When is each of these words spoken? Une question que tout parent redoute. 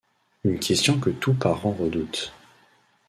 Une 0.43 0.57
question 0.57 0.99
que 0.99 1.11
tout 1.11 1.35
parent 1.35 1.73
redoute. 1.73 2.33